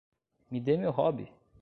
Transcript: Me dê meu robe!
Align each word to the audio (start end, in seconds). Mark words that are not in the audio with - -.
Me 0.49 0.59
dê 0.59 0.75
meu 0.77 0.91
robe! 0.91 1.31